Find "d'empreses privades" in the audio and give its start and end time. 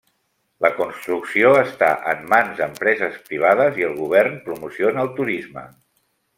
2.61-3.79